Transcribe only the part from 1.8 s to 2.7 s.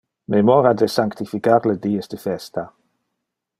dies de festa.